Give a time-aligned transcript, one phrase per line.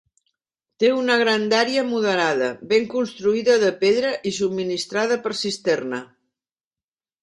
[0.83, 6.07] Té una grandària moderada, ben construïda de pedra i subministrada per cisterna.